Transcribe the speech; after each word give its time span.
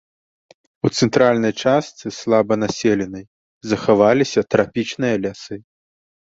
У 0.87 0.89
цэнтральнай 1.01 1.53
частцы, 1.65 2.05
слаба 2.19 2.53
населенай, 2.63 3.25
захаваліся 3.73 4.45
трапічныя 4.55 5.15
лясы. 5.29 5.55